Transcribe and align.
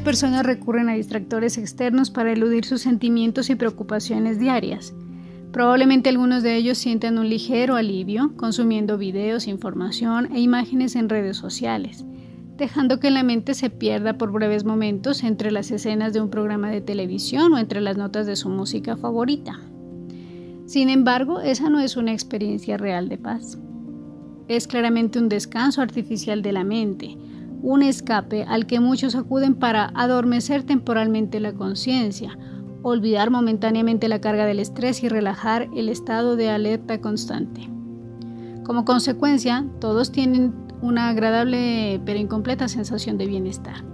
personas 0.00 0.46
recurren 0.46 0.88
a 0.88 0.94
distractores 0.94 1.58
externos 1.58 2.10
para 2.10 2.32
eludir 2.32 2.64
sus 2.64 2.80
sentimientos 2.80 3.50
y 3.50 3.56
preocupaciones 3.56 4.38
diarias. 4.38 4.94
Probablemente 5.52 6.08
algunos 6.08 6.42
de 6.42 6.56
ellos 6.56 6.78
sientan 6.78 7.18
un 7.18 7.28
ligero 7.28 7.74
alivio 7.74 8.32
consumiendo 8.36 8.96
videos, 8.96 9.48
información 9.48 10.34
e 10.34 10.40
imágenes 10.40 10.96
en 10.96 11.08
redes 11.08 11.36
sociales, 11.36 12.04
dejando 12.56 13.00
que 13.00 13.10
la 13.10 13.22
mente 13.22 13.54
se 13.54 13.68
pierda 13.68 14.16
por 14.16 14.32
breves 14.32 14.64
momentos 14.64 15.24
entre 15.24 15.50
las 15.50 15.70
escenas 15.70 16.12
de 16.12 16.20
un 16.20 16.30
programa 16.30 16.70
de 16.70 16.80
televisión 16.80 17.52
o 17.52 17.58
entre 17.58 17.80
las 17.80 17.98
notas 17.98 18.26
de 18.26 18.36
su 18.36 18.48
música 18.48 18.96
favorita. 18.96 19.60
Sin 20.64 20.88
embargo, 20.88 21.40
esa 21.40 21.68
no 21.68 21.80
es 21.80 21.96
una 21.96 22.12
experiencia 22.12 22.78
real 22.78 23.08
de 23.08 23.18
paz. 23.18 23.58
Es 24.48 24.66
claramente 24.66 25.18
un 25.18 25.28
descanso 25.28 25.82
artificial 25.82 26.40
de 26.40 26.52
la 26.52 26.64
mente, 26.64 27.18
un 27.62 27.82
escape 27.82 28.44
al 28.44 28.66
que 28.66 28.80
muchos 28.80 29.14
acuden 29.14 29.54
para 29.54 29.92
adormecer 29.94 30.64
temporalmente 30.64 31.38
la 31.38 31.52
conciencia, 31.52 32.36
olvidar 32.82 33.30
momentáneamente 33.30 34.08
la 34.08 34.20
carga 34.20 34.44
del 34.44 34.58
estrés 34.58 35.02
y 35.04 35.08
relajar 35.08 35.68
el 35.74 35.88
estado 35.88 36.34
de 36.34 36.50
alerta 36.50 37.00
constante. 37.00 37.70
Como 38.64 38.84
consecuencia, 38.84 39.64
todos 39.80 40.10
tienen 40.10 40.52
una 40.82 41.08
agradable 41.08 42.00
pero 42.04 42.18
incompleta 42.18 42.66
sensación 42.68 43.16
de 43.16 43.26
bienestar. 43.26 43.84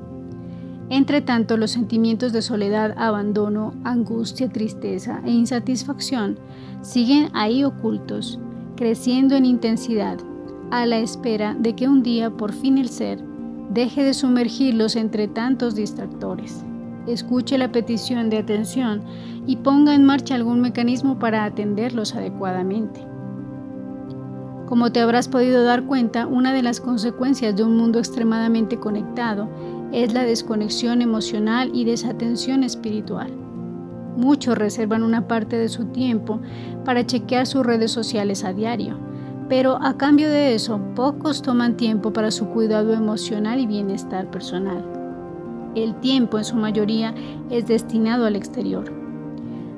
Entre 0.91 1.20
tanto, 1.20 1.58
los 1.58 1.70
sentimientos 1.70 2.32
de 2.32 2.41
soledad, 2.41 2.94
abandono, 2.96 3.74
angustia, 3.84 4.48
tristeza 4.48 5.20
e 5.27 5.30
insatisfacción 5.30 6.38
siguen 6.80 7.28
ahí 7.34 7.62
ocultos, 7.62 8.41
creciendo 8.74 9.36
en 9.36 9.44
intensidad, 9.44 10.16
a 10.70 10.86
la 10.86 10.98
espera 10.98 11.55
de 11.58 11.74
que 11.74 11.89
un 11.89 12.02
día 12.02 12.30
por 12.30 12.52
fin 12.52 12.78
el 12.78 12.89
ser 12.89 13.22
deje 13.70 14.02
de 14.02 14.14
sumergirlos 14.14 14.97
entre 14.97 15.28
tantos 15.28 15.74
distractores. 15.74 16.64
Escuche 17.06 17.58
la 17.58 17.72
petición 17.72 18.30
de 18.30 18.38
atención 18.38 19.02
y 19.47 19.56
ponga 19.56 19.94
en 19.94 20.05
marcha 20.05 20.34
algún 20.34 20.61
mecanismo 20.61 21.19
para 21.19 21.44
atenderlos 21.44 22.14
adecuadamente. 22.14 23.00
Como 24.66 24.92
te 24.92 25.00
habrás 25.00 25.28
podido 25.28 25.64
dar 25.64 25.84
cuenta, 25.84 26.27
una 26.27 26.52
de 26.52 26.62
las 26.62 26.80
consecuencias 26.80 27.56
de 27.56 27.64
un 27.64 27.77
mundo 27.77 27.98
extremadamente 27.98 28.78
conectado 28.78 29.48
es 29.92 30.12
la 30.12 30.24
desconexión 30.24 31.00
emocional 31.00 31.70
y 31.72 31.86
desatención 31.86 32.62
espiritual. 32.62 33.33
Muchos 34.19 34.58
reservan 34.58 35.02
una 35.02 35.27
parte 35.27 35.56
de 35.56 35.70
su 35.70 35.86
tiempo 35.86 36.41
para 36.84 37.06
chequear 37.06 37.46
sus 37.46 37.64
redes 37.64 37.91
sociales 37.91 38.44
a 38.44 38.52
diario, 38.52 38.98
pero 39.48 39.78
a 39.80 39.96
cambio 39.96 40.28
de 40.28 40.54
eso, 40.54 40.78
pocos 40.94 41.41
toman 41.41 41.77
tiempo 41.77 42.12
para 42.12 42.30
su 42.30 42.48
cuidado 42.48 42.92
emocional 42.92 43.58
y 43.58 43.66
bienestar 43.66 44.30
personal. 44.30 44.84
El 45.74 45.94
tiempo 46.00 46.38
en 46.38 46.44
su 46.44 46.56
mayoría 46.56 47.14
es 47.50 47.66
destinado 47.66 48.27
al 48.27 48.36
exterior. 48.36 48.92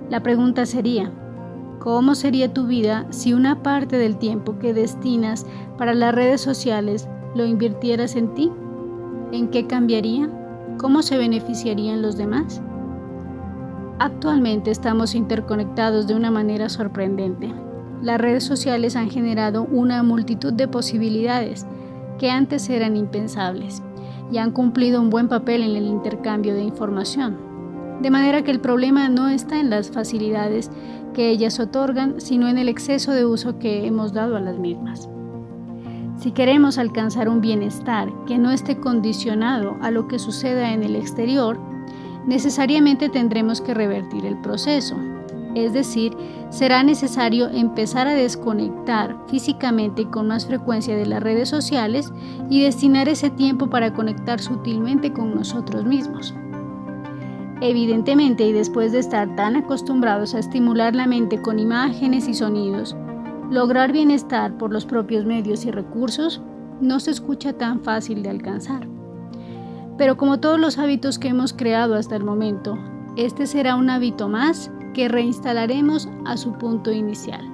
La 0.09 0.23
pregunta 0.23 0.67
sería, 0.67 1.13
¿cómo 1.79 2.17
sería 2.17 2.53
tu 2.53 2.67
vida 2.67 3.07
si 3.11 3.33
una 3.33 3.63
parte 3.63 3.97
del 3.97 4.17
tiempo 4.17 4.59
que 4.59 4.75
destinas 4.75 5.47
para 5.79 5.95
las 5.95 6.15
redes 6.15 6.41
sociales 6.41 7.09
lo 7.37 7.47
invirtieras 7.47 8.17
en 8.17 8.35
ti? 8.35 8.51
¿En 9.31 9.49
qué 9.49 9.69
cambiaría? 9.69 10.29
¿Cómo 10.79 11.03
se 11.03 11.17
beneficiarían 11.17 12.03
los 12.03 12.17
demás? 12.17 12.61
Actualmente 14.01 14.71
estamos 14.71 15.15
interconectados 15.15 16.09
de 16.09 16.15
una 16.15 16.31
manera 16.31 16.69
sorprendente. 16.69 17.53
Las 18.03 18.21
redes 18.21 18.45
sociales 18.45 18.97
han 18.97 19.11
generado 19.11 19.65
una 19.65 20.03
multitud 20.03 20.53
de 20.53 20.69
posibilidades 20.69 21.67
que 22.19 22.31
antes 22.31 22.69
eran 22.71 22.97
impensables 22.97 23.83
y 24.33 24.39
han 24.39 24.53
cumplido 24.53 25.01
un 25.01 25.11
buen 25.11 25.29
papel 25.29 25.63
en 25.63 25.77
el 25.77 25.87
intercambio 25.87 26.55
de 26.55 26.63
información. 26.63 27.37
De 28.01 28.11
manera 28.11 28.43
que 28.43 28.51
el 28.51 28.61
problema 28.61 29.09
no 29.11 29.29
está 29.29 29.61
en 29.61 29.69
las 29.69 29.91
facilidades 29.91 30.71
que 31.13 31.29
ellas 31.29 31.61
otorgan, 31.61 32.21
sino 32.21 32.49
en 32.49 32.57
el 32.57 32.69
exceso 32.69 33.13
de 33.13 33.27
uso 33.27 33.59
que 33.59 33.87
hemos 33.87 34.15
dado 34.15 34.37
a 34.37 34.41
las 34.41 34.59
mismas. 34.59 35.09
Si 36.17 36.33
queremos 36.33 36.79
alcanzar 36.79 37.29
un 37.29 37.41
bienestar 37.41 38.09
que 38.27 38.39
no 38.39 38.51
esté 38.51 38.79
condicionado 38.79 39.77
a 39.83 39.91
lo 39.91 40.09
que 40.09 40.19
suceda 40.19 40.73
en 40.73 40.83
el 40.83 40.97
exterior, 40.97 41.59
necesariamente 42.27 43.09
tendremos 43.09 43.61
que 43.61 43.75
revertir 43.75 44.25
el 44.25 44.39
proceso. 44.41 44.97
Es 45.55 45.73
decir, 45.73 46.17
será 46.51 46.83
necesario 46.83 47.49
empezar 47.49 48.07
a 48.07 48.15
desconectar 48.15 49.17
físicamente 49.29 50.09
con 50.09 50.29
más 50.29 50.47
frecuencia 50.47 50.97
de 50.97 51.07
las 51.07 51.23
redes 51.23 51.49
sociales 51.49 52.13
y 52.49 52.63
destinar 52.63 53.09
ese 53.09 53.31
tiempo 53.31 53.69
para 53.69 53.93
conectar 53.93 54.41
sutilmente 54.41 55.13
con 55.13 55.35
nosotros 55.35 55.85
mismos. 55.85 56.35
Evidentemente, 57.61 58.47
y 58.47 58.53
después 58.53 58.93
de 58.93 59.01
estar 59.01 59.35
tan 59.37 59.57
acostumbrados 59.57 60.35
a 60.35 60.39
estimular 60.39 60.95
la 60.95 61.07
mente 61.07 61.43
con 61.43 61.59
imágenes 61.59 62.27
y 62.29 62.35
sonidos, 62.35 62.97
Lograr 63.51 63.91
bienestar 63.91 64.57
por 64.59 64.73
los 64.73 64.87
propios 64.87 65.25
medios 65.25 65.65
y 65.65 65.73
recursos 65.73 66.41
no 66.81 67.01
se 67.01 67.11
escucha 67.11 67.53
tan 67.53 67.81
fácil 67.81 68.23
de 68.23 68.31
alcanzar. 68.31 68.87
Pero 69.99 70.17
como 70.17 70.39
todos 70.39 70.61
los 70.61 70.79
hábitos 70.79 71.19
que 71.19 71.29
hemos 71.29 71.53
creado 71.53 71.97
hasta 71.97 72.15
el 72.15 72.23
momento, 72.23 72.79
este 73.17 73.49
será 73.49 73.75
un 73.75 73.91
hábito 73.91 74.29
más 74.29 74.71
reinstalaremos 75.09 76.09
a 76.25 76.37
su 76.37 76.53
punto 76.53 76.93
inicial. 76.93 77.49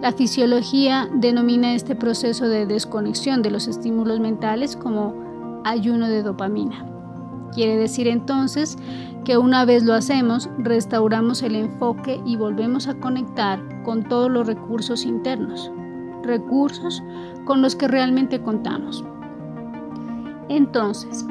La 0.00 0.12
fisiología 0.12 1.08
denomina 1.12 1.74
este 1.74 1.94
proceso 1.94 2.48
de 2.48 2.64
desconexión 2.64 3.42
de 3.42 3.50
los 3.50 3.68
estímulos 3.68 4.18
mentales 4.18 4.76
como 4.76 5.14
ayuno 5.64 6.08
de 6.08 6.22
dopamina. 6.22 6.86
Quiere 7.52 7.76
decir 7.76 8.08
entonces 8.08 8.78
que 9.24 9.36
una 9.36 9.64
vez 9.64 9.84
lo 9.84 9.92
hacemos, 9.92 10.48
restauramos 10.58 11.42
el 11.42 11.56
enfoque 11.56 12.20
y 12.24 12.36
volvemos 12.36 12.88
a 12.88 12.94
conectar 12.94 13.60
con 13.82 14.04
todos 14.04 14.30
los 14.30 14.46
recursos 14.46 15.04
internos, 15.04 15.70
recursos 16.22 17.02
con 17.44 17.60
los 17.60 17.76
que 17.76 17.88
realmente 17.88 18.40
contamos. 18.40 19.04
Entonces, 20.48 21.26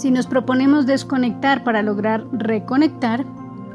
si 0.00 0.10
nos 0.10 0.26
proponemos 0.26 0.86
desconectar 0.86 1.62
para 1.62 1.82
lograr 1.82 2.26
reconectar, 2.32 3.26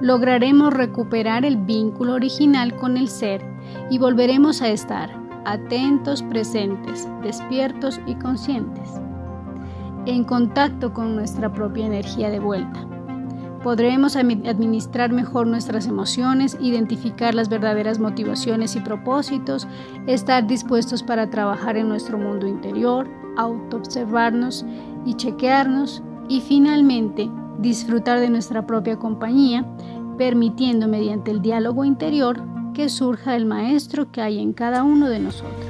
lograremos 0.01 0.73
recuperar 0.73 1.45
el 1.45 1.55
vínculo 1.55 2.13
original 2.13 2.75
con 2.75 2.97
el 2.97 3.09
ser 3.09 3.45
y 3.91 3.99
volveremos 3.99 4.63
a 4.63 4.69
estar 4.69 5.11
atentos, 5.45 6.23
presentes, 6.23 7.07
despiertos 7.21 8.01
y 8.07 8.15
conscientes 8.15 8.89
en 10.07 10.23
contacto 10.23 10.95
con 10.95 11.15
nuestra 11.15 11.53
propia 11.53 11.85
energía 11.85 12.31
de 12.31 12.39
vuelta. 12.39 12.87
Podremos 13.61 14.15
administrar 14.15 15.11
mejor 15.11 15.45
nuestras 15.45 15.85
emociones, 15.85 16.57
identificar 16.59 17.35
las 17.35 17.49
verdaderas 17.49 17.99
motivaciones 17.99 18.75
y 18.75 18.79
propósitos, 18.79 19.67
estar 20.07 20.47
dispuestos 20.47 21.03
para 21.03 21.29
trabajar 21.29 21.77
en 21.77 21.87
nuestro 21.87 22.17
mundo 22.17 22.47
interior, 22.47 23.07
autoobservarnos 23.37 24.65
y 25.05 25.13
chequearnos 25.13 26.01
y 26.27 26.41
finalmente 26.41 27.29
disfrutar 27.59 28.19
de 28.19 28.29
nuestra 28.29 28.65
propia 28.65 28.97
compañía, 28.97 29.65
permitiendo 30.17 30.87
mediante 30.87 31.31
el 31.31 31.41
diálogo 31.41 31.83
interior 31.83 32.41
que 32.73 32.89
surja 32.89 33.35
el 33.35 33.45
maestro 33.45 34.11
que 34.11 34.21
hay 34.21 34.39
en 34.39 34.53
cada 34.53 34.83
uno 34.83 35.09
de 35.09 35.19
nosotros. 35.19 35.64